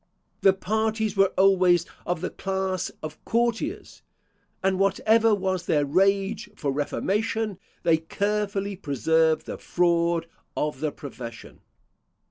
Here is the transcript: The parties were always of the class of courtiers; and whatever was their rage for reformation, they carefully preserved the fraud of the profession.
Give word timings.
The 0.41 0.53
parties 0.53 1.15
were 1.15 1.31
always 1.37 1.85
of 2.07 2.21
the 2.21 2.31
class 2.31 2.89
of 3.03 3.23
courtiers; 3.23 4.01
and 4.63 4.79
whatever 4.79 5.35
was 5.35 5.67
their 5.67 5.85
rage 5.85 6.49
for 6.55 6.71
reformation, 6.71 7.59
they 7.83 7.97
carefully 7.97 8.75
preserved 8.75 9.45
the 9.45 9.59
fraud 9.59 10.25
of 10.57 10.79
the 10.79 10.91
profession. 10.91 11.59